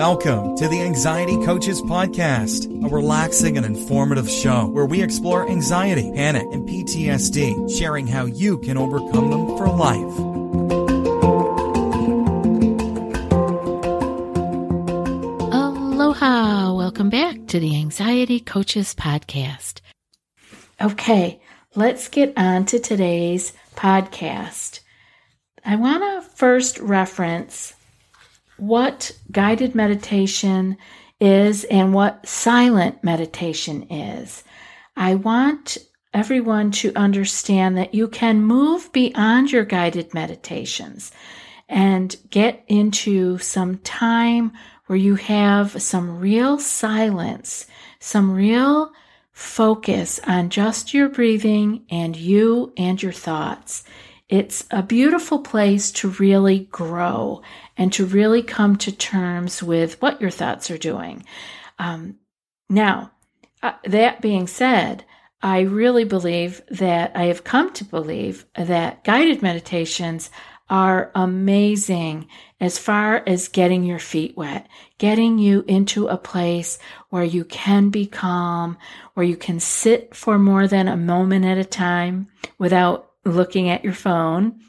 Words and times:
Welcome 0.00 0.56
to 0.56 0.66
the 0.66 0.80
Anxiety 0.80 1.36
Coaches 1.44 1.82
Podcast, 1.82 2.64
a 2.82 2.88
relaxing 2.88 3.58
and 3.58 3.66
informative 3.66 4.30
show 4.30 4.64
where 4.68 4.86
we 4.86 5.02
explore 5.02 5.46
anxiety, 5.46 6.10
panic, 6.14 6.46
and 6.52 6.66
PTSD, 6.66 7.78
sharing 7.78 8.06
how 8.06 8.24
you 8.24 8.56
can 8.60 8.78
overcome 8.78 9.30
them 9.30 9.58
for 9.58 9.68
life. 9.68 10.18
Aloha! 15.52 16.72
Welcome 16.72 17.10
back 17.10 17.46
to 17.48 17.60
the 17.60 17.76
Anxiety 17.76 18.40
Coaches 18.40 18.94
Podcast. 18.94 19.82
Okay, 20.80 21.42
let's 21.74 22.08
get 22.08 22.32
on 22.38 22.64
to 22.64 22.78
today's 22.78 23.52
podcast. 23.76 24.80
I 25.62 25.76
want 25.76 26.02
to 26.02 26.26
first 26.30 26.78
reference 26.78 27.74
what 28.60 29.12
guided 29.30 29.74
meditation 29.74 30.76
is 31.20 31.64
and 31.64 31.92
what 31.92 32.26
silent 32.26 33.02
meditation 33.02 33.82
is. 33.90 34.42
I 34.96 35.14
want 35.14 35.78
everyone 36.12 36.70
to 36.72 36.92
understand 36.96 37.76
that 37.76 37.94
you 37.94 38.08
can 38.08 38.42
move 38.42 38.92
beyond 38.92 39.52
your 39.52 39.64
guided 39.64 40.12
meditations 40.12 41.12
and 41.68 42.16
get 42.30 42.64
into 42.66 43.38
some 43.38 43.78
time 43.78 44.52
where 44.86 44.98
you 44.98 45.14
have 45.14 45.80
some 45.80 46.18
real 46.18 46.58
silence, 46.58 47.66
some 48.00 48.32
real 48.32 48.92
focus 49.32 50.18
on 50.26 50.50
just 50.50 50.92
your 50.92 51.08
breathing 51.08 51.84
and 51.90 52.16
you 52.16 52.72
and 52.76 53.00
your 53.00 53.12
thoughts. 53.12 53.84
It's 54.30 54.64
a 54.70 54.80
beautiful 54.80 55.40
place 55.40 55.90
to 55.92 56.10
really 56.10 56.60
grow 56.70 57.42
and 57.76 57.92
to 57.94 58.06
really 58.06 58.44
come 58.44 58.76
to 58.76 58.92
terms 58.92 59.60
with 59.60 60.00
what 60.00 60.20
your 60.20 60.30
thoughts 60.30 60.70
are 60.70 60.78
doing. 60.78 61.24
Um, 61.80 62.16
now, 62.68 63.10
uh, 63.60 63.72
that 63.84 64.20
being 64.20 64.46
said, 64.46 65.04
I 65.42 65.62
really 65.62 66.04
believe 66.04 66.62
that 66.70 67.10
I 67.16 67.24
have 67.24 67.42
come 67.42 67.72
to 67.72 67.84
believe 67.84 68.46
that 68.54 69.02
guided 69.02 69.42
meditations 69.42 70.30
are 70.68 71.10
amazing 71.16 72.28
as 72.60 72.78
far 72.78 73.24
as 73.26 73.48
getting 73.48 73.82
your 73.82 73.98
feet 73.98 74.36
wet, 74.36 74.68
getting 74.98 75.40
you 75.40 75.64
into 75.66 76.06
a 76.06 76.16
place 76.16 76.78
where 77.08 77.24
you 77.24 77.44
can 77.44 77.90
be 77.90 78.06
calm, 78.06 78.78
where 79.14 79.26
you 79.26 79.36
can 79.36 79.58
sit 79.58 80.14
for 80.14 80.38
more 80.38 80.68
than 80.68 80.86
a 80.86 80.96
moment 80.96 81.44
at 81.44 81.58
a 81.58 81.64
time 81.64 82.28
without 82.58 83.09
looking 83.24 83.68
at 83.68 83.84
your 83.84 83.92
phone 83.92 84.60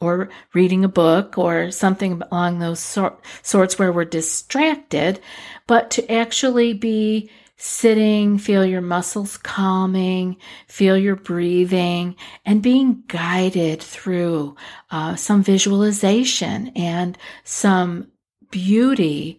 or 0.00 0.30
reading 0.54 0.84
a 0.84 0.88
book 0.88 1.36
or 1.36 1.70
something 1.70 2.22
along 2.30 2.58
those 2.58 2.80
sort, 2.80 3.22
sorts 3.42 3.78
where 3.78 3.92
we're 3.92 4.04
distracted, 4.04 5.20
but 5.66 5.90
to 5.90 6.10
actually 6.10 6.72
be 6.72 7.30
sitting, 7.56 8.38
feel 8.38 8.64
your 8.64 8.80
muscles 8.80 9.36
calming, 9.36 10.36
feel 10.66 10.96
your 10.96 11.16
breathing, 11.16 12.16
and 12.46 12.62
being 12.62 13.02
guided 13.06 13.82
through 13.82 14.56
uh, 14.90 15.14
some 15.14 15.42
visualization 15.42 16.68
and 16.74 17.18
some 17.44 18.10
beauty 18.50 19.38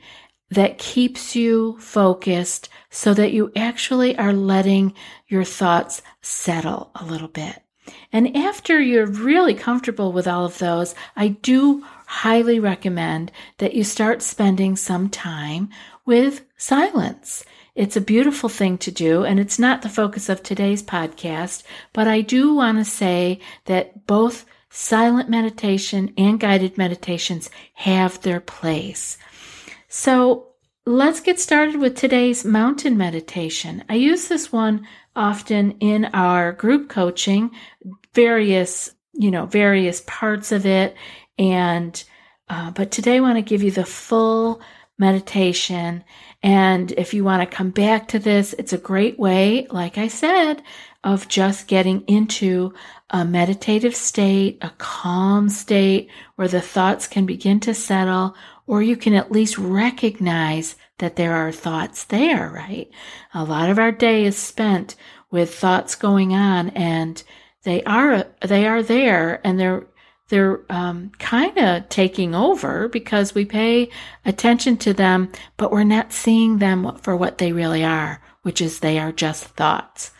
that 0.51 0.77
keeps 0.77 1.35
you 1.35 1.77
focused 1.79 2.69
so 2.91 3.13
that 3.13 3.31
you 3.31 3.51
actually 3.55 4.15
are 4.17 4.33
letting 4.33 4.93
your 5.27 5.43
thoughts 5.43 6.03
settle 6.21 6.91
a 6.95 7.05
little 7.05 7.29
bit. 7.29 7.60
And 8.11 8.35
after 8.35 8.79
you're 8.79 9.05
really 9.05 9.53
comfortable 9.53 10.11
with 10.11 10.27
all 10.27 10.45
of 10.45 10.59
those, 10.59 10.93
I 11.15 11.29
do 11.29 11.83
highly 12.05 12.59
recommend 12.59 13.31
that 13.57 13.73
you 13.73 13.83
start 13.83 14.21
spending 14.21 14.75
some 14.75 15.09
time 15.09 15.69
with 16.05 16.45
silence. 16.57 17.43
It's 17.73 17.95
a 17.95 18.01
beautiful 18.01 18.49
thing 18.49 18.77
to 18.79 18.91
do, 18.91 19.23
and 19.23 19.39
it's 19.39 19.57
not 19.57 19.81
the 19.81 19.89
focus 19.89 20.27
of 20.27 20.43
today's 20.43 20.83
podcast, 20.83 21.63
but 21.93 22.07
I 22.07 22.21
do 22.21 22.53
want 22.53 22.77
to 22.79 22.85
say 22.85 23.39
that 23.65 24.05
both 24.07 24.45
silent 24.69 25.29
meditation 25.29 26.13
and 26.17 26.39
guided 26.39 26.77
meditations 26.77 27.49
have 27.75 28.21
their 28.21 28.41
place. 28.41 29.17
So 29.87 30.47
let's 30.85 31.19
get 31.19 31.39
started 31.39 31.77
with 31.77 31.95
today's 31.95 32.43
mountain 32.43 32.97
meditation. 32.97 33.83
I 33.87 33.95
use 33.95 34.27
this 34.27 34.51
one 34.51 34.87
often 35.15 35.71
in 35.79 36.05
our 36.05 36.51
group 36.53 36.89
coaching, 36.89 37.51
various, 38.13 38.93
you 39.13 39.31
know, 39.31 39.45
various 39.45 40.03
parts 40.07 40.51
of 40.51 40.65
it. 40.65 40.95
And, 41.37 42.03
uh, 42.49 42.71
but 42.71 42.91
today 42.91 43.17
I 43.17 43.21
want 43.21 43.37
to 43.37 43.41
give 43.41 43.63
you 43.63 43.71
the 43.71 43.85
full 43.85 44.61
meditation. 44.97 46.03
And 46.43 46.91
if 46.93 47.13
you 47.13 47.23
want 47.23 47.41
to 47.41 47.55
come 47.55 47.71
back 47.71 48.09
to 48.09 48.19
this, 48.19 48.53
it's 48.53 48.73
a 48.73 48.77
great 48.77 49.17
way, 49.17 49.67
like 49.69 49.97
I 49.97 50.07
said, 50.07 50.61
of 51.03 51.27
just 51.27 51.67
getting 51.67 52.01
into 52.01 52.73
a 53.09 53.25
meditative 53.25 53.95
state, 53.95 54.59
a 54.61 54.71
calm 54.77 55.49
state 55.49 56.09
where 56.35 56.47
the 56.47 56.61
thoughts 56.61 57.07
can 57.07 57.25
begin 57.25 57.59
to 57.61 57.73
settle, 57.73 58.35
or 58.71 58.81
you 58.81 58.95
can 58.95 59.13
at 59.13 59.33
least 59.33 59.57
recognize 59.57 60.77
that 60.99 61.17
there 61.17 61.35
are 61.35 61.51
thoughts 61.51 62.05
there, 62.05 62.49
right? 62.49 62.89
A 63.33 63.43
lot 63.43 63.69
of 63.69 63.77
our 63.77 63.91
day 63.91 64.23
is 64.23 64.37
spent 64.37 64.95
with 65.29 65.53
thoughts 65.53 65.93
going 65.93 66.33
on 66.33 66.69
and 66.69 67.21
they 67.63 67.83
are 67.83 68.23
they 68.39 68.65
are 68.65 68.81
there 68.81 69.45
and 69.45 69.59
they're 69.59 69.85
they're 70.29 70.61
um, 70.69 71.11
kind 71.19 71.57
of 71.57 71.89
taking 71.89 72.33
over 72.33 72.87
because 72.87 73.35
we 73.35 73.43
pay 73.43 73.89
attention 74.23 74.77
to 74.77 74.93
them, 74.93 75.29
but 75.57 75.69
we're 75.69 75.83
not 75.83 76.13
seeing 76.13 76.59
them 76.59 76.97
for 77.01 77.13
what 77.13 77.39
they 77.39 77.51
really 77.51 77.83
are, 77.83 78.21
which 78.43 78.61
is 78.61 78.79
they 78.79 78.97
are 78.97 79.11
just 79.11 79.43
thoughts. 79.43 80.11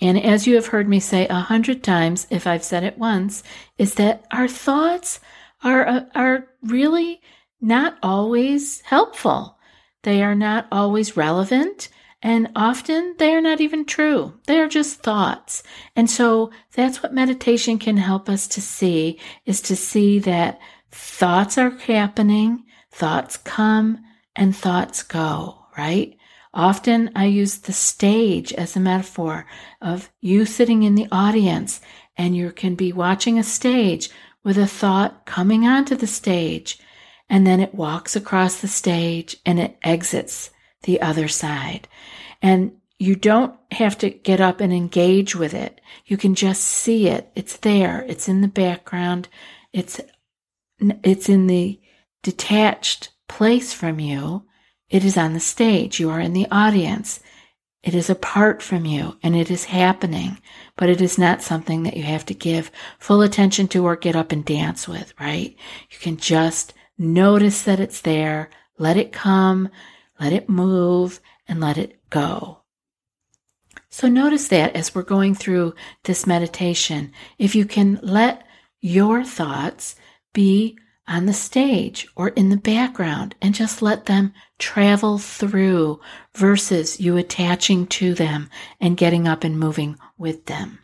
And 0.00 0.18
as 0.18 0.46
you 0.46 0.54
have 0.54 0.68
heard 0.68 0.88
me 0.88 0.98
say 0.98 1.28
a 1.28 1.34
hundred 1.34 1.84
times, 1.84 2.26
if 2.30 2.46
I've 2.46 2.64
said 2.64 2.84
it 2.84 2.96
once, 2.96 3.42
is 3.76 3.96
that 3.96 4.24
our 4.30 4.48
thoughts 4.48 5.20
are 5.62 5.86
uh, 5.86 6.04
are 6.14 6.48
really 6.62 7.20
not 7.60 7.98
always 8.02 8.80
helpful. 8.82 9.58
They 10.02 10.22
are 10.22 10.34
not 10.34 10.66
always 10.70 11.16
relevant. 11.16 11.88
And 12.20 12.50
often 12.56 13.14
they 13.18 13.32
are 13.32 13.40
not 13.40 13.60
even 13.60 13.84
true. 13.84 14.34
They 14.46 14.58
are 14.58 14.68
just 14.68 15.02
thoughts. 15.02 15.62
And 15.94 16.10
so 16.10 16.50
that's 16.74 17.00
what 17.00 17.14
meditation 17.14 17.78
can 17.78 17.96
help 17.96 18.28
us 18.28 18.48
to 18.48 18.60
see 18.60 19.20
is 19.46 19.60
to 19.62 19.76
see 19.76 20.18
that 20.20 20.58
thoughts 20.90 21.56
are 21.58 21.70
happening, 21.70 22.64
thoughts 22.90 23.36
come 23.36 24.02
and 24.34 24.56
thoughts 24.56 25.04
go, 25.04 25.66
right? 25.76 26.16
Often 26.52 27.12
I 27.14 27.26
use 27.26 27.58
the 27.58 27.72
stage 27.72 28.52
as 28.52 28.74
a 28.74 28.80
metaphor 28.80 29.46
of 29.80 30.10
you 30.20 30.44
sitting 30.44 30.82
in 30.82 30.96
the 30.96 31.06
audience 31.12 31.80
and 32.16 32.36
you 32.36 32.50
can 32.50 32.74
be 32.74 32.92
watching 32.92 33.38
a 33.38 33.44
stage 33.44 34.10
with 34.44 34.58
a 34.58 34.66
thought 34.66 35.26
coming 35.26 35.66
onto 35.66 35.94
the 35.94 36.06
stage 36.06 36.78
and 37.28 37.46
then 37.46 37.60
it 37.60 37.74
walks 37.74 38.16
across 38.16 38.60
the 38.60 38.68
stage 38.68 39.36
and 39.44 39.58
it 39.60 39.76
exits 39.82 40.50
the 40.82 41.00
other 41.00 41.28
side. 41.28 41.88
And 42.40 42.72
you 42.98 43.14
don't 43.14 43.54
have 43.72 43.96
to 43.98 44.10
get 44.10 44.40
up 44.40 44.60
and 44.60 44.72
engage 44.72 45.36
with 45.36 45.54
it. 45.54 45.80
You 46.06 46.16
can 46.16 46.34
just 46.34 46.64
see 46.64 47.08
it. 47.08 47.30
It's 47.34 47.56
there. 47.58 48.04
It's 48.08 48.28
in 48.28 48.40
the 48.40 48.48
background. 48.48 49.28
It's, 49.72 50.00
it's 50.80 51.28
in 51.28 51.46
the 51.46 51.80
detached 52.22 53.10
place 53.28 53.72
from 53.72 54.00
you. 54.00 54.44
It 54.88 55.04
is 55.04 55.16
on 55.16 55.34
the 55.34 55.40
stage. 55.40 56.00
You 56.00 56.10
are 56.10 56.20
in 56.20 56.32
the 56.32 56.46
audience. 56.50 57.20
It 57.82 57.94
is 57.94 58.10
apart 58.10 58.60
from 58.60 58.84
you 58.84 59.16
and 59.22 59.36
it 59.36 59.50
is 59.50 59.64
happening, 59.64 60.38
but 60.76 60.88
it 60.88 61.00
is 61.00 61.16
not 61.16 61.42
something 61.42 61.84
that 61.84 61.96
you 61.96 62.02
have 62.02 62.26
to 62.26 62.34
give 62.34 62.72
full 62.98 63.22
attention 63.22 63.68
to 63.68 63.86
or 63.86 63.96
get 63.96 64.16
up 64.16 64.32
and 64.32 64.44
dance 64.44 64.88
with, 64.88 65.14
right? 65.20 65.56
You 65.90 65.98
can 65.98 66.16
just 66.16 66.74
notice 66.98 67.62
that 67.62 67.80
it's 67.80 68.00
there, 68.00 68.50
let 68.78 68.96
it 68.96 69.12
come, 69.12 69.68
let 70.20 70.32
it 70.32 70.48
move, 70.48 71.20
and 71.46 71.60
let 71.60 71.78
it 71.78 72.00
go. 72.10 72.58
So 73.90 74.08
notice 74.08 74.48
that 74.48 74.76
as 74.76 74.94
we're 74.94 75.02
going 75.02 75.34
through 75.34 75.74
this 76.04 76.26
meditation, 76.26 77.12
if 77.38 77.54
you 77.54 77.64
can 77.64 77.98
let 78.02 78.46
your 78.80 79.24
thoughts 79.24 79.96
be 80.32 80.78
on 81.08 81.26
the 81.26 81.32
stage 81.32 82.06
or 82.14 82.28
in 82.28 82.50
the 82.50 82.56
background 82.56 83.34
and 83.40 83.54
just 83.54 83.82
let 83.82 84.06
them 84.06 84.32
travel 84.58 85.18
through 85.18 86.00
versus 86.36 87.00
you 87.00 87.16
attaching 87.16 87.86
to 87.86 88.14
them 88.14 88.50
and 88.80 88.96
getting 88.96 89.26
up 89.26 89.42
and 89.42 89.58
moving 89.58 89.96
with 90.16 90.46
them. 90.46 90.78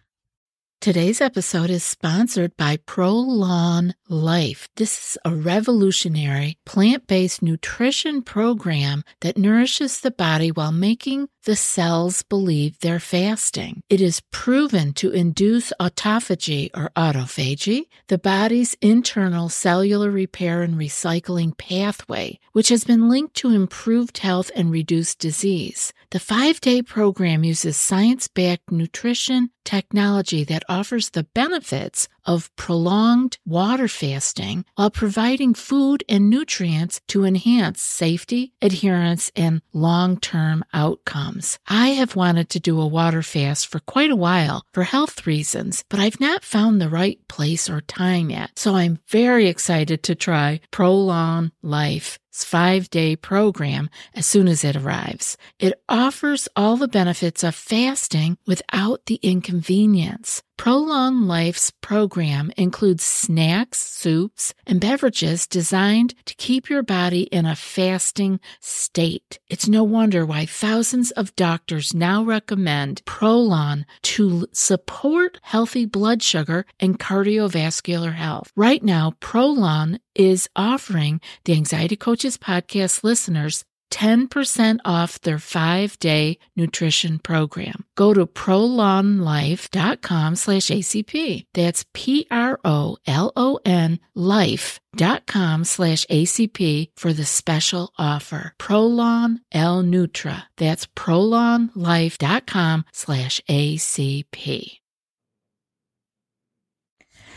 Today's 0.81 1.23
episode 1.23 1.71
is 1.71 1.83
sponsored 1.83 2.59
by 2.59 2.77
Prolon 2.77 3.95
Life. 4.09 4.69
This 4.77 4.99
is 4.99 5.19
a 5.25 5.35
revolutionary 5.35 6.59
plant 6.67 7.07
based 7.07 7.41
nutrition 7.41 8.21
program 8.21 9.03
that 9.23 9.39
nourishes 9.39 10.01
the 10.01 10.11
body 10.11 10.51
while 10.51 10.73
making 10.73 11.29
the 11.45 11.57
cells 11.57 12.23
believe 12.23 12.79
they're 12.81 13.01
fasting. 13.01 13.83
It 13.89 14.01
is 14.01 14.23
proven 14.31 14.93
to 14.95 15.11
induce 15.11 15.73
autophagy 15.81 16.71
or 16.75 16.91
autophagy, 16.97 17.89
the 18.09 18.19
body's 18.19 18.75
internal 18.81 19.49
cellular 19.49 20.11
repair 20.11 20.63
and 20.63 20.75
recycling 20.75 21.57
pathway, 21.57 22.39
which 22.53 22.71
has 22.71 22.85
been 22.85 23.09
linked 23.09 23.35
to 23.37 23.51
improved 23.51 24.19
health 24.19 24.51
and 24.55 24.71
reduced 24.71 25.19
disease. 25.19 25.93
The 26.11 26.21
five 26.21 26.61
day 26.61 26.83
program 26.83 27.45
uses 27.45 27.77
science 27.77 28.29
backed 28.29 28.71
nutrition 28.71 29.51
technology 29.65 30.45
that 30.45 30.63
offers 30.69 31.11
the 31.11 31.25
benefits 31.35 32.07
of 32.25 32.55
prolonged 32.57 33.39
water 33.45 33.89
fasting 33.89 34.65
while 34.77 34.91
providing 34.91 35.55
food 35.55 36.05
and 36.09 36.31
nutrients 36.31 37.01
to 37.09 37.25
enhance 37.25 37.81
safety, 37.81 38.53
adherence, 38.63 39.33
and 39.35 39.63
long 39.73 40.19
term 40.21 40.65
outcomes. 40.73 41.34
I 41.67 41.89
have 41.89 42.17
wanted 42.17 42.49
to 42.51 42.61
do 42.61 42.81
a 42.81 42.87
water 42.87 43.23
fast 43.23 43.67
for 43.67 43.81
quite 43.81 44.11
a 44.11 44.17
while 44.17 44.63
for 44.73 44.85
health 44.85 45.27
reasons, 45.27 45.85
but 45.89 46.01
I've 46.01 46.21
not 46.21 46.45
found 46.45 46.81
the 46.81 46.89
right 46.89 47.19
place 47.29 47.69
or 47.69 47.81
time 47.81 48.31
yet. 48.31 48.51
So 48.57 48.75
I'm 48.75 48.99
very 49.09 49.49
excited 49.49 50.03
to 50.05 50.15
try 50.15 50.61
Prolon 50.71 51.51
Life 51.63 52.19
five 52.43 52.91
day 52.91 53.15
program 53.15 53.91
as 54.15 54.27
soon 54.27 54.49
as 54.49 54.65
it 54.65 54.75
arrives. 54.75 55.37
It 55.61 55.75
offers 55.89 56.49
all 56.57 56.77
the 56.77 56.89
benefits 56.89 57.45
of 57.45 57.55
fasting 57.55 58.39
without 58.47 59.07
the 59.07 59.21
inconvenience. 59.23 60.43
Prolon 60.57 61.27
Life's 61.27 61.73
program 61.81 62.53
includes 62.57 63.03
snacks, 63.03 63.81
soups, 63.81 64.55
and 64.67 64.81
beverages 64.81 65.47
designed 65.47 66.15
to 66.27 66.35
keep 66.37 66.71
your 66.71 66.83
body 66.83 67.23
in 67.25 67.45
a 67.45 67.57
fasting 67.57 68.39
state. 68.61 69.41
It's 69.49 69.69
no 69.69 69.83
wonder 69.83 70.25
why 70.25 70.47
thousands 70.47 71.11
of 71.13 71.35
doctors 71.35 71.93
now 71.93 72.23
recommend 72.23 73.05
Prolon 73.05 73.85
to 74.03 74.47
support 74.53 75.39
healthy 75.43 75.87
blood 75.87 76.23
sugar 76.23 76.67
and 76.79 76.99
cardiovascular 77.01 78.15
health. 78.15 78.53
Right 78.55 78.83
now, 78.83 79.15
Prolon 79.21 79.99
is 80.15 80.49
offering 80.55 81.21
the 81.45 81.55
Anxiety 81.55 81.97
Podcast 82.25 83.05
listeners 83.05 83.65
10% 83.95 84.81
off 84.85 85.21
their 85.21 85.39
five 85.39 85.97
day 86.01 86.39
nutrition 86.57 87.21
program. 87.21 87.85
Go 87.95 88.13
to 88.13 88.27
prolonlife.com 88.27 90.35
slash 90.35 90.65
ACP. 90.65 91.45
That's 91.55 91.85
P 91.95 92.27
R 92.29 92.59
O 92.65 92.97
L 93.07 93.33
O 93.37 93.61
N 93.65 94.01
life.com 94.17 95.65
slash 95.65 96.05
ACP 96.07 96.89
for 96.97 97.13
the 97.13 97.25
special 97.25 97.93
offer. 97.97 98.55
Prolon 98.59 99.39
L 99.53 99.85
Nutra. 99.85 100.43
That's 100.57 100.87
prolonlife.com 100.87 102.85
slash 102.93 103.41
ACP. 103.49 104.79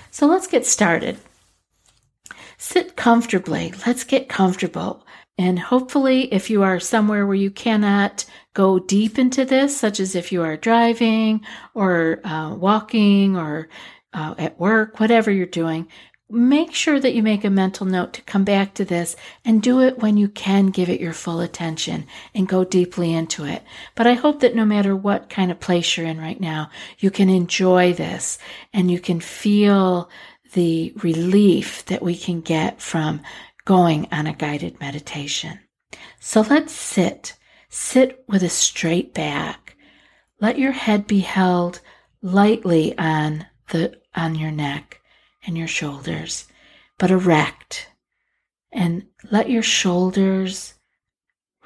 So 0.09 0.25
let's 0.25 0.47
get 0.47 0.65
started. 0.65 1.19
Sit 2.57 2.95
comfortably. 2.95 3.73
Let's 3.85 4.03
get 4.03 4.29
comfortable. 4.29 5.05
And 5.37 5.59
hopefully, 5.59 6.33
if 6.33 6.49
you 6.49 6.63
are 6.63 6.79
somewhere 6.79 7.27
where 7.27 7.35
you 7.35 7.51
cannot 7.51 8.25
go 8.55 8.79
deep 8.79 9.19
into 9.19 9.45
this, 9.45 9.77
such 9.77 9.99
as 9.99 10.15
if 10.15 10.31
you 10.31 10.41
are 10.41 10.57
driving 10.57 11.45
or 11.75 12.19
uh, 12.23 12.55
walking 12.55 13.37
or 13.37 13.69
uh, 14.13 14.33
at 14.39 14.59
work, 14.59 14.99
whatever 14.99 15.29
you're 15.29 15.45
doing, 15.45 15.87
make 16.29 16.73
sure 16.73 16.99
that 16.99 17.13
you 17.13 17.23
make 17.23 17.45
a 17.45 17.49
mental 17.49 17.85
note 17.85 18.13
to 18.13 18.21
come 18.23 18.43
back 18.43 18.73
to 18.73 18.83
this 18.83 19.15
and 19.45 19.61
do 19.61 19.79
it 19.79 19.99
when 19.99 20.17
you 20.17 20.27
can 20.27 20.67
give 20.67 20.89
it 20.89 20.99
your 20.99 21.13
full 21.13 21.39
attention 21.39 22.05
and 22.33 22.47
go 22.47 22.63
deeply 22.63 23.13
into 23.13 23.45
it. 23.45 23.63
But 23.95 24.07
I 24.07 24.13
hope 24.13 24.41
that 24.41 24.55
no 24.55 24.65
matter 24.65 24.95
what 24.95 25.29
kind 25.29 25.51
of 25.51 25.59
place 25.59 25.95
you're 25.95 26.07
in 26.07 26.19
right 26.19 26.41
now, 26.41 26.69
you 26.97 27.11
can 27.11 27.29
enjoy 27.29 27.93
this 27.93 28.39
and 28.73 28.89
you 28.91 28.99
can 28.99 29.19
feel 29.19 30.09
the 30.57 30.91
relief 31.03 31.85
that 31.85 32.01
we 32.01 32.17
can 32.17 32.41
get 32.41 32.81
from 32.81 33.21
going 33.63 34.07
on 34.11 34.25
a 34.25 34.33
guided 34.33 34.79
meditation. 34.79 35.59
So 36.19 36.41
let's 36.41 36.73
sit. 36.73 37.37
Sit 37.69 38.23
with 38.27 38.41
a 38.41 38.49
straight 38.49 39.13
back. 39.13 39.77
Let 40.41 40.57
your 40.57 40.71
head 40.71 41.05
be 41.05 41.19
held 41.19 41.79
lightly 42.23 42.97
on 42.97 43.45
the 43.69 44.01
on 44.15 44.33
your 44.33 44.49
neck 44.49 44.99
and 45.45 45.55
your 45.55 45.67
shoulders, 45.67 46.47
but 46.97 47.11
erect. 47.11 47.91
And 48.71 49.05
let 49.29 49.51
your 49.51 49.61
shoulders 49.61 50.73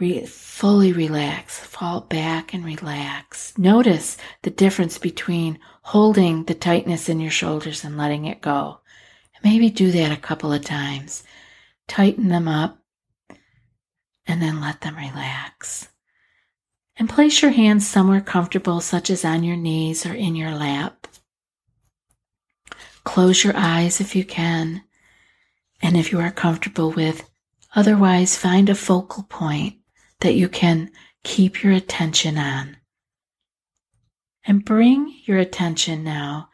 re- 0.01 0.25
fully 0.25 0.91
relax, 0.91 1.57
fall 1.59 2.01
back 2.01 2.53
and 2.53 2.65
relax. 2.65 3.57
Notice 3.57 4.17
the 4.41 4.49
difference 4.49 4.97
between 4.97 5.59
holding 5.83 6.43
the 6.43 6.55
tightness 6.55 7.07
in 7.07 7.21
your 7.21 7.31
shoulders 7.31 7.85
and 7.85 7.95
letting 7.97 8.25
it 8.25 8.41
go. 8.41 8.80
Maybe 9.43 9.69
do 9.69 9.91
that 9.91 10.11
a 10.11 10.21
couple 10.21 10.53
of 10.53 10.63
times 10.63 11.23
tighten 11.91 12.29
them 12.29 12.47
up, 12.47 12.77
and 14.25 14.41
then 14.41 14.61
let 14.61 14.79
them 14.79 14.95
relax. 14.95 15.89
And 16.95 17.09
place 17.09 17.41
your 17.41 17.51
hands 17.51 17.85
somewhere 17.85 18.21
comfortable, 18.21 18.79
such 18.79 19.09
as 19.09 19.25
on 19.25 19.43
your 19.43 19.57
knees 19.57 20.05
or 20.05 20.13
in 20.13 20.35
your 20.37 20.51
lap. 20.51 21.07
Close 23.03 23.43
your 23.43 23.57
eyes 23.57 23.99
if 23.99 24.15
you 24.15 24.23
can, 24.23 24.83
and 25.81 25.97
if 25.97 26.13
you 26.13 26.19
are 26.21 26.31
comfortable 26.31 26.91
with, 26.91 27.29
otherwise, 27.75 28.37
find 28.37 28.69
a 28.69 28.75
focal 28.75 29.23
point 29.23 29.75
that 30.21 30.35
you 30.35 30.47
can 30.47 30.91
keep 31.23 31.61
your 31.61 31.73
attention 31.73 32.37
on. 32.37 32.77
And 34.45 34.63
bring 34.63 35.13
your 35.25 35.39
attention 35.39 36.05
now 36.05 36.49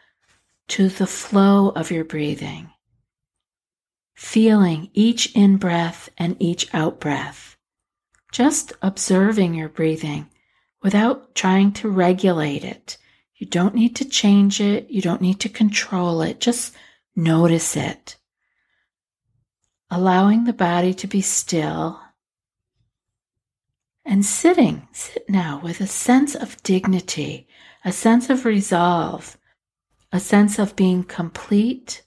to 0.70 0.90
the 0.90 1.08
flow 1.08 1.70
of 1.70 1.92
your 1.92 2.04
breathing 2.04 2.72
feeling 4.18 4.90
each 4.94 5.34
in 5.36 5.58
breath 5.58 6.10
and 6.18 6.36
each 6.40 6.74
out 6.74 7.00
breath. 7.00 7.56
Just 8.32 8.74
observing 8.82 9.54
your 9.54 9.70
breathing 9.70 10.28
without 10.82 11.36
trying 11.36 11.72
to 11.72 11.88
regulate 11.88 12.64
it. 12.64 12.98
You 13.36 13.46
don't 13.46 13.76
need 13.76 13.96
to 13.98 14.06
change 14.06 14.60
it. 14.60 14.90
You 14.90 15.04
don't 15.04 15.22
need 15.22 15.40
to 15.42 15.50
control 15.50 16.24
it. 16.24 16.40
Just 16.40 16.76
notice 17.16 17.78
it. 17.78 18.18
Allowing 19.92 20.46
the 20.46 20.54
body 20.54 20.96
to 20.96 21.08
be 21.08 21.22
still 21.22 22.02
and 24.04 24.26
sitting, 24.26 24.88
sit 24.94 25.30
now 25.30 25.62
with 25.64 25.80
a 25.80 25.88
sense 25.88 26.34
of 26.34 26.62
dignity, 26.64 27.48
a 27.86 27.92
sense 27.92 28.32
of 28.32 28.46
resolve, 28.46 29.38
a 30.12 30.20
sense 30.20 30.58
of 30.58 30.76
being 30.76 31.04
complete, 31.04 32.02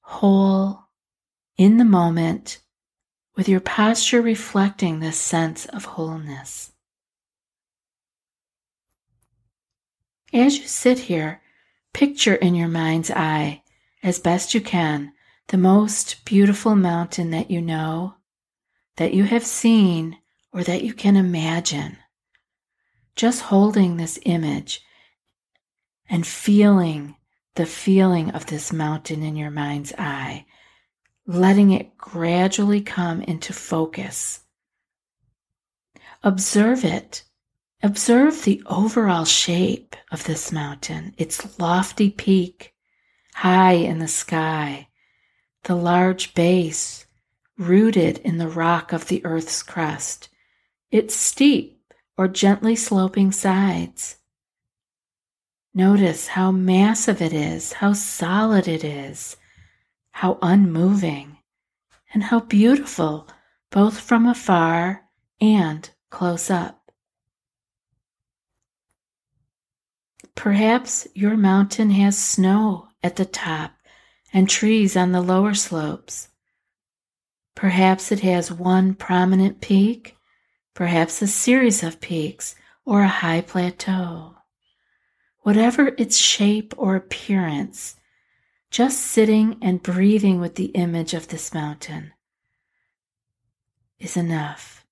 whole, 0.00 0.87
in 1.58 1.76
the 1.76 1.84
moment 1.84 2.60
with 3.36 3.48
your 3.48 3.60
posture 3.60 4.22
reflecting 4.22 5.00
this 5.00 5.18
sense 5.18 5.66
of 5.66 5.84
wholeness. 5.84 6.72
As 10.32 10.58
you 10.58 10.66
sit 10.66 11.00
here, 11.00 11.42
picture 11.92 12.34
in 12.34 12.54
your 12.54 12.68
mind's 12.68 13.10
eye, 13.10 13.62
as 14.02 14.18
best 14.18 14.54
you 14.54 14.60
can, 14.60 15.12
the 15.48 15.58
most 15.58 16.24
beautiful 16.24 16.76
mountain 16.76 17.30
that 17.30 17.50
you 17.50 17.60
know, 17.60 18.14
that 18.96 19.14
you 19.14 19.24
have 19.24 19.44
seen, 19.44 20.18
or 20.52 20.62
that 20.62 20.82
you 20.82 20.92
can 20.92 21.16
imagine. 21.16 21.96
Just 23.16 23.42
holding 23.42 23.96
this 23.96 24.18
image 24.24 24.80
and 26.08 26.26
feeling 26.26 27.16
the 27.54 27.66
feeling 27.66 28.30
of 28.30 28.46
this 28.46 28.72
mountain 28.72 29.22
in 29.22 29.34
your 29.34 29.50
mind's 29.50 29.92
eye 29.98 30.46
letting 31.28 31.70
it 31.72 31.96
gradually 31.98 32.80
come 32.80 33.20
into 33.20 33.52
focus. 33.52 34.40
Observe 36.22 36.84
it. 36.84 37.22
Observe 37.82 38.42
the 38.42 38.62
overall 38.66 39.26
shape 39.26 39.94
of 40.10 40.24
this 40.24 40.50
mountain, 40.50 41.14
its 41.16 41.60
lofty 41.60 42.10
peak, 42.10 42.74
high 43.34 43.74
in 43.74 43.98
the 43.98 44.08
sky, 44.08 44.88
the 45.64 45.76
large 45.76 46.34
base 46.34 47.06
rooted 47.56 48.18
in 48.18 48.38
the 48.38 48.48
rock 48.48 48.92
of 48.92 49.06
the 49.06 49.24
earth's 49.24 49.62
crust, 49.62 50.28
its 50.90 51.14
steep 51.14 51.92
or 52.16 52.26
gently 52.26 52.74
sloping 52.74 53.30
sides. 53.30 54.16
Notice 55.74 56.28
how 56.28 56.50
massive 56.50 57.20
it 57.20 57.34
is, 57.34 57.74
how 57.74 57.92
solid 57.92 58.66
it 58.66 58.82
is, 58.82 59.36
how 60.18 60.36
unmoving, 60.42 61.38
and 62.12 62.24
how 62.24 62.40
beautiful, 62.40 63.28
both 63.70 64.00
from 64.00 64.26
afar 64.26 65.04
and 65.40 65.88
close 66.10 66.50
up. 66.50 66.90
Perhaps 70.34 71.06
your 71.14 71.36
mountain 71.36 71.90
has 71.90 72.18
snow 72.18 72.88
at 73.00 73.14
the 73.14 73.24
top 73.24 73.70
and 74.32 74.48
trees 74.48 74.96
on 74.96 75.12
the 75.12 75.20
lower 75.20 75.54
slopes. 75.54 76.30
Perhaps 77.54 78.10
it 78.10 78.18
has 78.18 78.50
one 78.50 78.94
prominent 78.94 79.60
peak, 79.60 80.16
perhaps 80.74 81.22
a 81.22 81.28
series 81.28 81.84
of 81.84 82.00
peaks, 82.00 82.56
or 82.84 83.02
a 83.02 83.16
high 83.22 83.40
plateau. 83.40 84.34
Whatever 85.42 85.94
its 85.96 86.16
shape 86.16 86.74
or 86.76 86.96
appearance, 86.96 87.94
just 88.70 89.00
sitting 89.00 89.56
and 89.62 89.82
breathing 89.82 90.40
with 90.40 90.56
the 90.56 90.66
image 90.66 91.14
of 91.14 91.28
this 91.28 91.54
mountain 91.54 92.12
is 93.98 94.16
enough. 94.16 94.84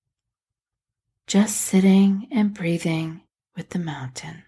Just 1.27 1.57
sitting 1.61 2.27
and 2.31 2.53
breathing 2.53 3.21
with 3.55 3.69
the 3.69 3.79
mountain. 3.79 4.43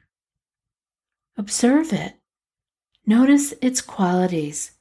Observe 1.38 1.93
it. 1.93 2.15
Notice 3.05 3.53
its 3.62 3.81
qualities. 3.81 4.71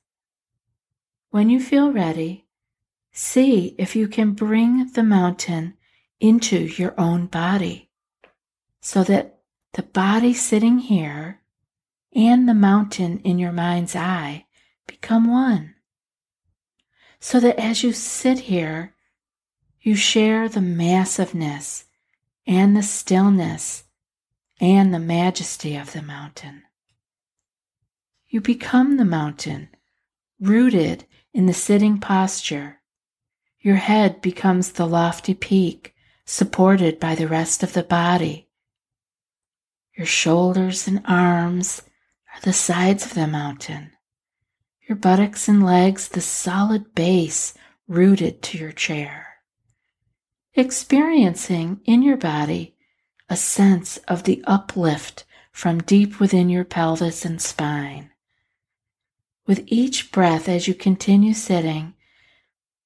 When 1.31 1.51
you 1.51 1.61
feel 1.61 1.93
ready, 1.93 2.47
see 3.13 3.75
if 3.79 3.95
you 3.95 4.09
can 4.09 4.33
bring 4.33 4.93
the 4.93 5.03
mountain 5.03 5.75
into 6.21 6.59
your 6.59 6.95
own 6.99 7.27
body 7.27 7.91
so 8.81 9.05
that 9.05 9.41
the 9.75 9.83
body 9.83 10.33
sitting 10.33 10.79
here 10.79 11.38
and 12.19 12.49
the 12.49 12.55
mountain 12.55 13.21
in 13.21 13.39
your 13.39 13.53
mind's 13.53 13.95
eye 13.95 14.45
become 14.89 15.31
one. 15.31 15.73
So 17.21 17.39
that 17.39 17.61
as 17.61 17.85
you 17.85 17.93
sit 17.93 18.41
here, 18.41 18.97
you 19.81 19.95
share 19.95 20.49
the 20.49 20.61
massiveness 20.61 21.85
and 22.45 22.77
the 22.77 22.83
stillness 22.83 23.85
and 24.61 24.93
the 24.93 24.99
majesty 24.99 25.77
of 25.77 25.93
the 25.93 26.03
mountain. 26.03 26.65
You 28.27 28.41
become 28.41 28.97
the 28.97 29.05
mountain, 29.05 29.69
rooted 30.41 31.07
in 31.33 31.47
the 31.47 31.55
sitting 31.55 32.01
posture. 32.01 32.81
Your 33.61 33.77
head 33.77 34.21
becomes 34.21 34.73
the 34.73 34.87
lofty 34.87 35.35
peak, 35.35 35.95
supported 36.25 36.99
by 36.99 37.15
the 37.15 37.29
rest 37.29 37.63
of 37.63 37.75
the 37.75 37.85
body. 37.85 38.49
Your 39.97 40.07
shoulders 40.07 40.89
and 40.89 41.01
arms 41.07 41.83
are 42.39 42.43
the 42.43 42.53
sides 42.53 43.05
of 43.05 43.15
the 43.15 43.27
mountain. 43.27 43.91
Your 44.89 44.97
buttocks 44.97 45.49
and 45.49 45.65
legs, 45.65 46.09
the 46.09 46.21
solid 46.21 46.95
base 46.95 47.55
rooted 47.89 48.43
to 48.43 48.59
your 48.59 48.73
chair. 48.73 49.27
Experiencing 50.55 51.81
in 51.85 52.03
your 52.03 52.17
body 52.17 52.77
a 53.29 53.37
sense 53.37 53.97
of 54.09 54.23
the 54.23 54.43
uplift 54.47 55.25
from 55.53 55.81
deep 55.81 56.21
within 56.21 56.49
your 56.49 56.65
pelvis 56.65 57.25
and 57.25 57.43
spine. 57.43 58.11
With 59.47 59.65
each 59.67 60.13
breath 60.13 60.49
as 60.49 60.69
you 60.69 60.75
continue 60.75 61.35
sitting, 61.35 61.95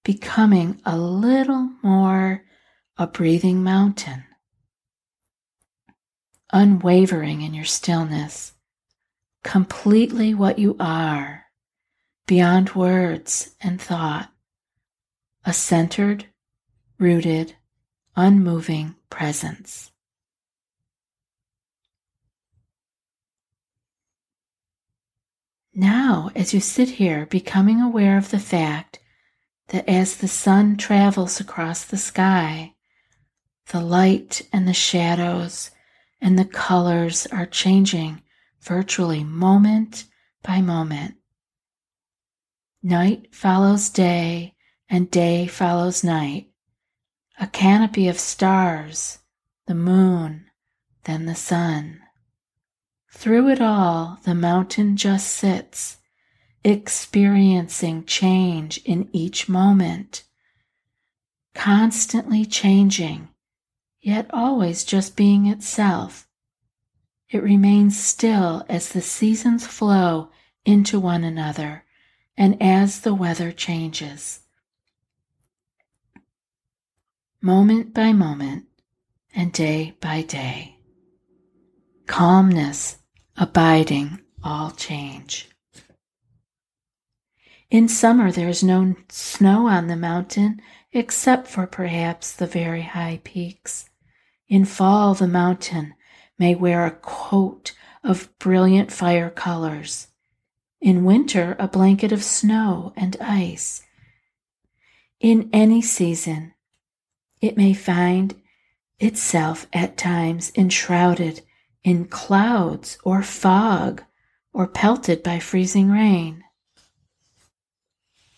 becoming 0.03 0.81
a 0.87 0.97
little 0.97 1.71
more 1.83 2.45
a 2.97 3.07
breathing 3.07 3.63
mountain, 3.63 4.25
unwavering 6.53 7.43
in 7.43 7.55
your 7.55 7.65
stillness, 7.65 8.53
completely 9.43 10.35
what 10.35 10.59
you 10.59 10.77
are, 10.79 11.47
beyond 12.27 12.75
words 12.75 13.55
and 13.61 13.81
thought, 13.81 14.31
a 15.45 15.53
centered, 15.53 16.27
rooted, 16.99 17.57
unmoving 18.17 18.95
presence. 19.11 19.91
Now, 25.75 26.31
as 26.37 26.53
you 26.53 26.61
sit 26.61 26.91
here, 26.91 27.27
becoming 27.27 27.81
aware 27.81 28.19
of 28.19 28.31
the 28.31 28.39
fact 28.39 28.99
that 29.69 29.89
as 29.89 30.19
the 30.19 30.29
sun 30.29 30.77
travels 30.77 31.41
across 31.41 31.85
the 31.85 31.97
sky, 31.97 32.75
the 33.69 33.81
light 33.81 34.43
and 34.53 34.69
the 34.69 34.75
shadows 34.75 35.71
and 36.21 36.39
the 36.39 36.45
colors 36.45 37.27
are 37.29 37.47
changing 37.47 38.22
virtually 38.62 39.25
moment 39.25 40.04
by 40.42 40.61
moment. 40.61 41.16
Night 42.83 43.35
follows 43.35 43.90
day, 43.90 44.54
and 44.88 45.11
day 45.11 45.47
follows 45.47 46.02
night. 46.04 46.49
A 47.40 47.47
canopy 47.47 48.09
of 48.09 48.19
stars, 48.19 49.19
the 49.66 49.75
moon, 49.75 50.47
then 51.04 51.26
the 51.26 51.35
sun. 51.35 52.00
Through 53.11 53.50
it 53.50 53.61
all, 53.61 54.19
the 54.25 54.35
mountain 54.35 54.97
just 54.97 55.28
sits, 55.28 55.99
experiencing 56.64 58.04
change 58.04 58.78
in 58.85 59.09
each 59.12 59.49
moment, 59.49 60.25
constantly 61.54 62.45
changing, 62.45 63.28
yet 64.00 64.28
always 64.33 64.85
just 64.85 65.16
being 65.16 65.47
itself. 65.47 66.28
It 67.33 67.43
remains 67.43 67.99
still 67.99 68.62
as 68.69 68.91
the 68.91 69.01
seasons 69.01 69.67
flow 69.67 70.29
into 70.67 71.01
one 71.01 71.25
another 71.25 71.85
and 72.37 72.62
as 72.62 73.01
the 73.01 73.15
weather 73.15 73.53
changes. 73.53 74.41
Moment 77.41 77.95
by 77.95 78.12
moment 78.12 78.67
and 79.35 79.51
day 79.51 79.97
by 79.99 80.21
day. 80.21 80.77
Calmness 82.07 82.99
abiding 83.39 84.21
all 84.45 84.71
change. 84.73 85.49
In 87.71 87.89
summer, 87.89 88.31
there 88.31 88.51
is 88.51 88.62
no 88.62 88.95
snow 89.09 89.69
on 89.69 89.87
the 89.87 89.97
mountain 89.97 90.61
except 90.93 91.49
for 91.49 91.67
perhaps 91.67 92.31
the 92.31 92.47
very 92.47 92.83
high 92.83 93.23
peaks. 93.25 93.89
In 94.49 94.67
fall, 94.67 95.15
the 95.15 95.27
mountain 95.27 95.95
may 96.43 96.57
wear 96.57 96.85
a 96.85 96.91
coat 96.91 97.71
of 98.03 98.37
brilliant 98.41 98.91
fire 98.91 99.31
colors. 99.31 100.09
In 100.81 101.05
winter, 101.05 101.55
a 101.57 101.69
blanket 101.69 102.11
of 102.11 102.25
snow 102.25 102.93
and 102.97 103.17
ice. 103.21 103.83
In 105.21 105.49
any 105.53 105.81
season, 105.81 106.53
it 107.41 107.57
may 107.57 107.73
find 107.73 108.35
itself 108.99 109.69
at 109.73 109.97
times 109.97 110.51
enshrouded 110.57 111.43
in 111.85 112.07
clouds 112.07 112.99
or 113.05 113.23
fog 113.23 114.03
or 114.53 114.67
pelted 114.67 115.23
by 115.23 115.39
freezing 115.39 115.93
rain. 115.93 116.43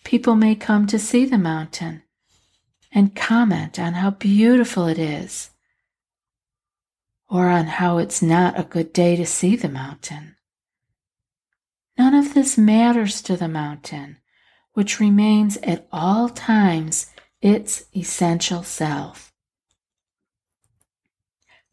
People 0.03 0.35
may 0.35 0.53
come 0.53 0.85
to 0.85 0.99
see 0.99 1.25
the 1.25 1.39
mountain 1.39 2.03
and 2.91 3.15
comment 3.15 3.79
on 3.79 3.93
how 3.93 4.11
beautiful 4.11 4.85
it 4.85 4.99
is 4.99 5.49
or 7.29 7.47
on 7.49 7.65
how 7.65 7.97
it's 7.97 8.21
not 8.21 8.59
a 8.59 8.63
good 8.63 8.93
day 8.93 9.15
to 9.15 9.25
see 9.25 9.55
the 9.55 9.69
mountain. 9.69 10.35
None 11.97 12.13
of 12.13 12.33
this 12.33 12.57
matters 12.57 13.21
to 13.23 13.37
the 13.37 13.47
mountain, 13.47 14.17
which 14.73 14.99
remains 14.99 15.57
at 15.57 15.87
all 15.91 16.29
times 16.29 17.07
its 17.41 17.85
essential 17.95 18.63
self. 18.63 19.33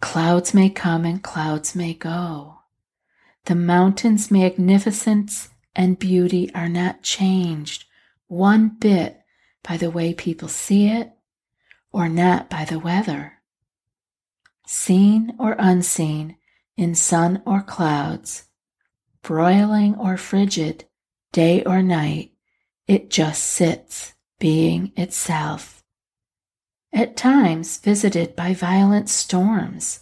Clouds 0.00 0.52
may 0.54 0.68
come 0.68 1.04
and 1.04 1.23
clouds 1.23 1.75
may 1.75 1.94
go. 1.94 2.59
The 3.44 3.54
mountain's 3.54 4.30
magnificence 4.30 5.49
and 5.75 5.99
beauty 5.99 6.52
are 6.54 6.68
not 6.68 7.02
changed 7.02 7.85
one 8.28 8.68
bit 8.68 9.21
by 9.62 9.76
the 9.76 9.90
way 9.90 10.14
people 10.14 10.49
see 10.49 10.88
it 10.88 11.12
or 11.92 12.09
not 12.09 12.49
by 12.49 12.64
the 12.64 12.78
weather. 12.78 13.42
Seen 14.75 15.37
or 15.38 15.55
unseen, 15.59 16.38
in 16.79 16.95
sun 16.95 17.43
or 17.45 17.61
clouds, 17.61 18.45
broiling 19.21 19.95
or 19.97 20.17
frigid, 20.17 20.87
day 21.31 21.62
or 21.64 21.83
night, 21.83 22.33
it 22.87 23.11
just 23.11 23.45
sits, 23.45 24.14
being 24.38 24.91
itself 24.97 25.85
at 26.91 27.19
times 27.19 27.76
visited 27.81 28.35
by 28.35 28.55
violent 28.55 29.11
storms, 29.11 30.00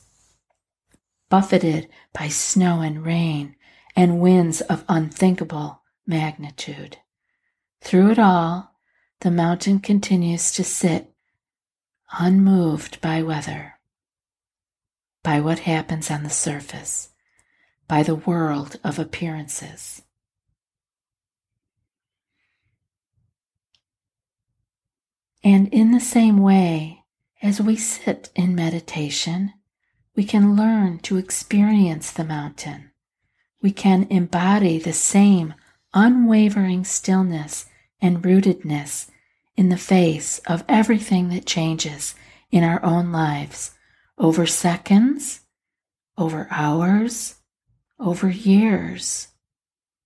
buffeted 1.29 1.89
by 2.12 2.29
snow 2.29 2.81
and 2.81 3.05
rain 3.05 3.57
and 3.97 4.21
winds 4.21 4.61
of 4.61 4.85
unthinkable 4.89 5.83
magnitude. 6.07 6.97
Through 7.83 8.12
it 8.12 8.19
all, 8.21 8.77
the 9.21 9.33
mountain 9.33 9.81
continues 9.81 10.53
to 10.53 10.62
sit 10.62 11.12
unmoved 12.21 13.00
by 13.00 13.21
weather, 13.25 13.80
by 15.23 15.41
what 15.41 15.61
happens 15.61 16.11
on 16.11 16.23
the 16.23 16.31
surface, 16.31 17.11
by 17.89 18.03
the 18.03 18.15
world 18.15 18.79
of 18.83 18.99
appearances. 18.99 20.03
And 25.43 25.69
in 25.69 25.93
the 25.93 26.00
same 26.00 26.39
way, 26.39 27.05
as 27.43 27.61
we 27.61 27.77
sit 27.77 28.31
in 28.35 28.55
meditation, 28.55 29.55
we 30.15 30.25
can 30.25 30.57
learn 30.57 30.99
to 31.00 31.17
experience 31.17 32.11
the 32.11 32.25
mountain 32.25 32.91
we 33.62 33.71
can 33.71 34.07
embody 34.11 34.79
the 34.79 34.93
same 34.93 35.55
unwavering 35.93 36.85
stillness 36.85 37.67
and 38.00 38.23
rootedness 38.23 39.11
in 39.57 39.69
the 39.69 39.77
face 39.77 40.39
of 40.47 40.65
everything 40.69 41.29
that 41.29 41.47
changes 41.47 42.15
in 42.50 42.65
our 42.65 42.83
own 42.85 43.12
lives 43.12 43.73
over 44.21 44.45
seconds, 44.45 45.41
over 46.19 46.47
hours, 46.50 47.37
over 47.99 48.29
years, 48.29 49.29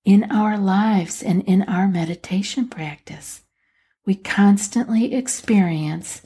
in 0.05 0.31
our 0.31 0.57
lives 0.57 1.23
and 1.23 1.43
in 1.43 1.63
our 1.63 1.89
meditation 1.89 2.69
practice. 2.69 3.43
We 4.07 4.15
constantly 4.15 5.15
experience 5.15 6.23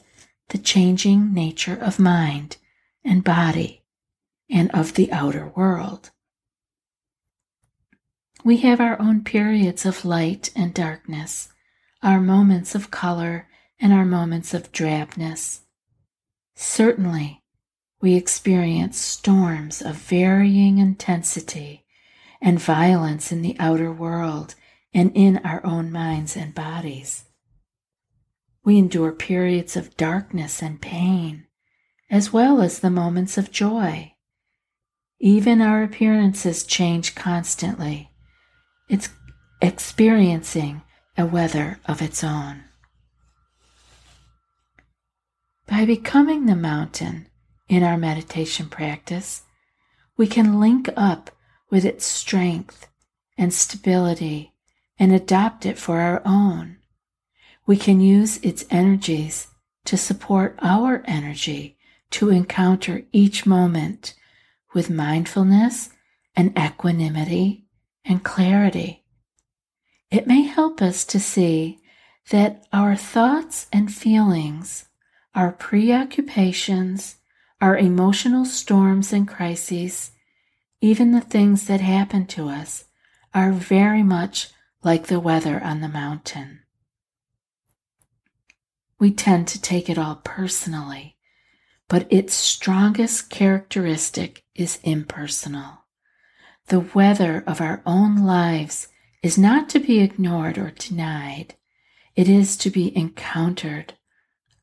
the 0.51 0.59
changing 0.59 1.33
nature 1.33 1.79
of 1.81 1.99
mind 1.99 2.59
and 3.05 3.25
body 3.25 3.85
and 4.51 4.71
of 4.73 4.95
the 4.95 5.11
outer 5.11 5.49
world. 5.57 6.11
We 8.45 8.59
have 8.59 8.81
our 8.81 9.01
own 9.01 9.25
periods 9.25 9.87
of 9.87 10.05
light 10.05 10.51
and 10.55 10.75
darkness, 10.75 11.49
our 12.03 12.21
moments 12.21 12.75
of 12.75 12.91
color 12.91 13.49
and 13.81 13.93
our 13.93 14.05
moments 14.05 14.53
of 14.53 14.73
drabness. 14.73 15.61
Certainly, 16.55 17.43
we 18.01 18.15
experience 18.15 18.97
storms 18.97 19.83
of 19.83 19.97
varying 19.97 20.79
intensity 20.79 21.85
and 22.41 22.61
violence 22.61 23.33
in 23.33 23.43
the 23.43 23.57
outer 23.59 23.93
world 23.93 24.55
and 24.95 25.11
in 25.15 25.39
our 25.39 25.65
own 25.67 25.91
minds 25.91 26.37
and 26.37 26.55
bodies. 26.55 27.25
We 28.65 28.79
endure 28.79 29.13
periods 29.13 29.77
of 29.77 29.97
darkness 29.97 30.63
and 30.63 30.81
pain, 30.81 31.47
as 32.11 32.33
well 32.33 32.61
as 32.61 32.81
the 32.81 32.91
moments 32.91 33.37
of 33.37 33.51
joy. 33.51 34.15
Even 35.19 35.61
our 35.61 35.83
appearances 35.83 36.63
change 36.63 37.15
constantly. 37.15 38.13
It's 38.89 39.09
experiencing 39.61 40.83
a 41.17 41.27
weather 41.27 41.81
of 41.87 42.01
its 42.01 42.23
own. 42.23 42.63
By 45.67 45.85
becoming 45.85 46.47
the 46.47 46.57
mountain 46.57 47.29
in 47.69 47.83
our 47.83 47.97
meditation 47.97 48.69
practice, 48.69 49.43
we 50.17 50.27
can 50.27 50.61
link 50.61 50.89
up 50.97 51.31
with 51.71 51.85
its 51.85 52.05
strength 52.05 52.89
and 53.37 53.53
stability 53.53 54.55
and 54.99 55.13
adopt 55.13 55.65
it 55.65 55.79
for 55.79 56.01
our 56.01 56.23
own. 56.25 56.79
We 57.67 57.77
can 57.77 58.01
use 58.01 58.39
its 58.39 58.65
energies 58.71 59.49
to 59.85 59.97
support 59.97 60.59
our 60.61 61.03
energy 61.07 61.79
to 62.11 62.31
encounter 62.31 63.03
each 63.13 63.47
moment 63.47 64.15
with 64.75 64.91
mindfulness 64.91 65.91
and 66.35 66.59
equanimity 66.59 67.67
and 68.05 68.25
clarity. 68.25 69.05
It 70.11 70.27
may 70.27 70.43
help 70.43 70.81
us 70.81 71.05
to 71.05 71.21
see 71.21 71.79
that 72.31 72.67
our 72.73 72.97
thoughts 72.97 73.67
and 73.73 73.93
feelings, 73.93 74.87
our 75.35 75.53
preoccupations, 75.53 77.17
our 77.61 77.77
emotional 77.77 78.45
storms 78.45 79.13
and 79.13 79.27
crises, 79.27 80.13
even 80.81 81.13
the 81.13 81.21
things 81.21 81.67
that 81.67 81.81
happen 81.81 82.27
to 82.27 82.49
us, 82.49 82.85
are 83.35 83.53
very 83.53 84.03
much 84.03 84.49
like 84.83 85.07
the 85.07 85.21
weather 85.21 85.63
on 85.63 85.81
the 85.81 85.89
mountain. 85.89 86.61
We 88.99 89.13
tend 89.13 89.49
to 89.49 89.61
take 89.61 89.89
it 89.89 89.99
all 89.99 90.17
personally 90.25 91.19
but 91.89 92.07
its 92.11 92.35
strongest 92.35 93.31
characteristic 93.31 94.45
is 94.55 94.79
impersonal. 94.85 95.85
The 96.67 96.81
weather 96.81 97.43
of 97.47 97.63
our 97.63 97.83
own 97.87 98.25
lives 98.25 98.89
is 99.23 99.39
not 99.39 99.71
to 99.71 99.79
be 99.81 100.01
ignored 100.01 100.59
or 100.59 100.71
denied. 100.71 101.55
It 102.15 102.29
is 102.29 102.57
to 102.59 102.71
be 102.71 102.95
encountered, 102.97 103.95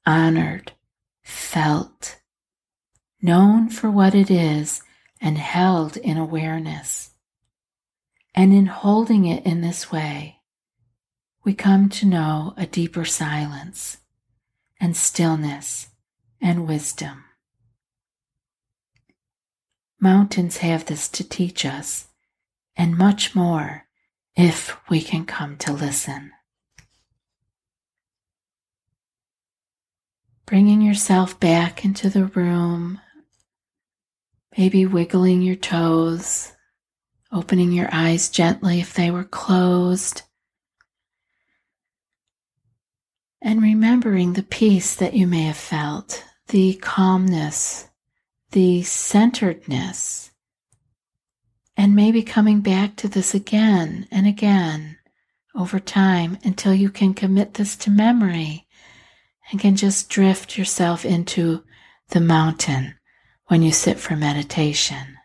honored, 0.05 0.73
felt, 1.23 2.21
known 3.21 3.69
for 3.69 3.89
what 3.89 4.13
it 4.13 4.29
is, 4.29 4.81
and 5.21 5.37
held 5.37 5.97
in 5.97 6.17
awareness. 6.17 7.11
And 8.33 8.53
in 8.53 8.65
holding 8.65 9.25
it 9.25 9.45
in 9.45 9.61
this 9.61 9.91
way, 9.91 10.41
we 11.43 11.53
come 11.53 11.89
to 11.89 12.05
know 12.05 12.53
a 12.57 12.65
deeper 12.65 13.05
silence 13.05 13.97
and 14.79 14.97
stillness 14.97 15.87
and 16.41 16.67
wisdom. 16.67 17.23
Mountains 19.99 20.57
have 20.57 20.85
this 20.85 21.07
to 21.09 21.27
teach 21.27 21.65
us, 21.65 22.07
and 22.75 22.97
much 22.97 23.33
more 23.35 23.85
if 24.35 24.77
we 24.89 25.01
can 25.01 25.25
come 25.25 25.55
to 25.57 25.71
listen. 25.71 26.31
Bringing 30.45 30.81
yourself 30.81 31.39
back 31.39 31.85
into 31.85 32.09
the 32.09 32.25
room, 32.25 32.99
maybe 34.57 34.85
wiggling 34.85 35.41
your 35.41 35.55
toes, 35.55 36.53
opening 37.31 37.71
your 37.71 37.89
eyes 37.91 38.29
gently 38.29 38.79
if 38.79 38.93
they 38.93 39.11
were 39.11 39.23
closed. 39.23 40.21
And 43.41 43.61
remembering 43.61 44.33
the 44.33 44.43
peace 44.43 44.95
that 44.95 45.13
you 45.13 45.27
may 45.27 45.43
have 45.43 45.57
felt, 45.57 46.23
the 46.47 46.75
calmness, 46.75 47.89
the 48.51 48.81
centeredness, 48.83 50.31
and 51.77 51.95
maybe 51.95 52.23
coming 52.23 52.61
back 52.61 52.95
to 52.95 53.07
this 53.07 53.33
again 53.33 54.07
and 54.09 54.25
again 54.25 54.97
over 55.53 55.79
time 55.79 56.37
until 56.43 56.73
you 56.73 56.89
can 56.89 57.13
commit 57.13 57.55
this 57.55 57.75
to 57.75 57.89
memory 57.89 58.65
and 59.51 59.59
can 59.59 59.75
just 59.75 60.09
drift 60.09 60.57
yourself 60.57 61.05
into 61.05 61.63
the 62.09 62.21
mountain 62.21 62.95
when 63.47 63.61
you 63.61 63.71
sit 63.71 63.99
for 63.99 64.15
meditation. 64.15 65.17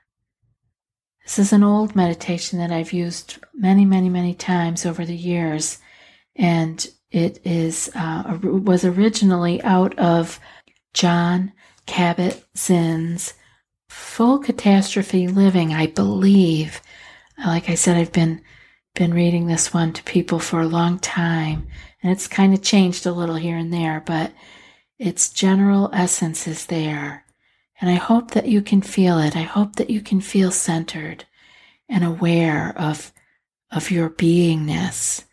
This 1.25 1.39
is 1.39 1.53
an 1.53 1.63
old 1.63 1.95
meditation 1.95 2.59
that 2.59 2.73
I've 2.73 2.93
used 2.93 3.39
many, 3.55 3.85
many, 3.85 4.09
many 4.09 4.35
times 4.35 4.85
over 4.85 5.05
the 5.05 5.17
years, 5.17 5.79
and 6.35 6.87
it 7.11 7.41
is 7.45 7.91
uh, 7.95 8.39
was 8.43 8.85
originally 8.85 9.63
out 9.63 9.97
of 9.99 10.41
John 10.93 11.53
Cabot 11.87 12.45
Zinn's 12.57 13.35
Full 13.89 14.39
Catastrophe 14.39 15.29
Living, 15.29 15.73
I 15.73 15.87
believe. 15.87 16.81
Like 17.45 17.71
I 17.71 17.75
said, 17.75 17.97
I've 17.97 18.13
been 18.13 18.43
been 18.95 19.15
reading 19.15 19.47
this 19.47 19.73
one 19.73 19.93
to 19.93 20.03
people 20.03 20.41
for 20.41 20.61
a 20.61 20.67
long 20.67 20.99
time, 20.99 21.69
and 22.03 22.11
it's 22.11 22.27
kind 22.27 22.53
of 22.53 22.63
changed 22.63 23.07
a 23.07 23.13
little 23.13 23.37
here 23.37 23.57
and 23.57 23.73
there, 23.73 24.03
but 24.05 24.33
its 24.99 25.31
general 25.31 25.91
essence 25.93 26.47
is 26.47 26.67
there. 26.67 27.25
And 27.81 27.91
I 27.91 27.95
hope 27.95 28.33
that 28.33 28.47
you 28.47 28.61
can 28.63 28.83
feel 28.83 29.19
it. 29.19 29.37
I 29.37 29.43
hope 29.43 29.77
that 29.77 29.91
you 29.91 30.01
can 30.01 30.21
feel 30.21 30.51
centered 30.51 31.25
and 31.89 32.05
aware 32.05 32.75
of, 32.77 33.13
of 33.71 33.91
your 33.91 34.11
beingness. 34.11 35.25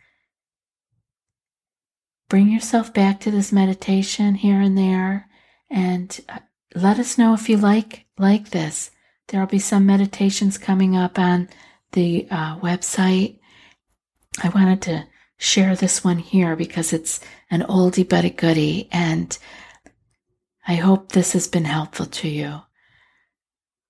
Bring 2.30 2.50
yourself 2.50 2.94
back 2.94 3.20
to 3.22 3.32
this 3.32 3.52
meditation 3.52 4.36
here 4.36 4.60
and 4.60 4.78
there 4.78 5.30
and 5.70 6.20
uh, 6.30 6.40
let 6.76 7.00
us 7.00 7.18
know 7.18 7.34
if 7.34 7.50
you 7.50 7.58
like 7.58 8.06
like 8.18 8.50
this. 8.50 8.92
There'll 9.28 9.48
be 9.48 9.60
some 9.60 9.86
meditations 9.86 10.58
coming 10.58 10.96
up 10.96 11.20
on 11.20 11.50
the 11.92 12.28
uh, 12.30 12.58
website. 12.60 13.40
I 14.44 14.50
wanted 14.50 14.82
to 14.84 15.08
share 15.38 15.76
this 15.76 16.04
one 16.04 16.18
here 16.18 16.56
because 16.56 16.94
it's 16.94 17.20
an 17.52 17.62
oldie 17.62 18.08
but 18.08 18.26
a 18.26 18.30
goodie 18.30 18.90
and 18.92 19.38
i 20.68 20.76
hope 20.76 21.12
this 21.12 21.34
has 21.34 21.48
been 21.48 21.66
helpful 21.66 22.06
to 22.06 22.28
you 22.28 22.62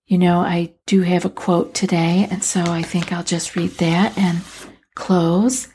you 0.06 0.18
know 0.18 0.40
i 0.40 0.74
do 0.86 1.02
have 1.02 1.26
a 1.26 1.30
quote 1.30 1.74
today 1.74 2.28
and 2.30 2.44
so 2.44 2.62
i 2.62 2.82
think 2.82 3.12
i'll 3.12 3.24
just 3.24 3.56
read 3.56 3.72
that 3.72 4.18
and 4.18 4.42
close 4.96 5.68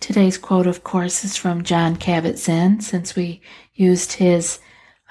Today's 0.00 0.36
quote, 0.36 0.66
of 0.66 0.84
course, 0.84 1.24
is 1.24 1.36
from 1.36 1.64
Jon 1.64 1.96
Kabat-Zinn, 1.96 2.80
since 2.80 3.16
we 3.16 3.40
used 3.74 4.12
his 4.12 4.60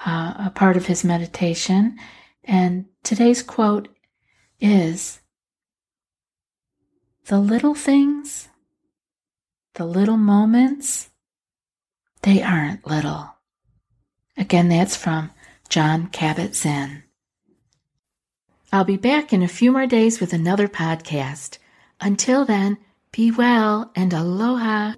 uh, 0.05 0.33
a 0.37 0.51
part 0.53 0.77
of 0.77 0.85
his 0.85 1.03
meditation. 1.03 1.97
And 2.43 2.85
today's 3.03 3.41
quote 3.41 3.87
is 4.59 5.21
The 7.25 7.39
little 7.39 7.73
things, 7.73 8.47
the 9.73 9.85
little 9.85 10.17
moments, 10.17 11.09
they 12.21 12.41
aren't 12.41 12.85
little. 12.85 13.34
Again, 14.37 14.69
that's 14.69 14.95
from 14.95 15.31
Jon 15.69 16.07
Kabat-Zinn. 16.07 17.03
I'll 18.71 18.83
be 18.83 18.97
back 18.97 19.31
in 19.31 19.41
a 19.41 19.47
few 19.47 19.71
more 19.71 19.87
days 19.87 20.19
with 20.19 20.33
another 20.33 20.67
podcast. 20.67 21.57
Until 22.01 22.45
then, 22.45 22.77
be 23.11 23.31
well 23.31 23.91
and 23.95 24.11
aloha. 24.11 24.93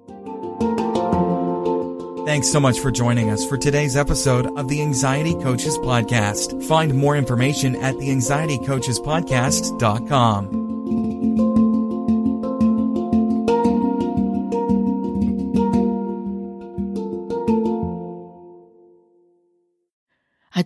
Thanks 2.26 2.50
so 2.50 2.60
much 2.60 2.80
for 2.80 2.89
joining 2.91 3.30
us 3.30 3.47
for 3.47 3.58
today's 3.58 3.95
episode 3.95 4.47
of 4.58 4.67
the 4.67 4.82
Anxiety 4.82 5.34
Coaches 5.36 5.78
Podcast. 5.78 6.67
Find 6.67 6.93
more 6.93 7.15
information 7.15 7.78
at 7.78 7.95
theanxietycoachespodcast.com. 7.95 10.57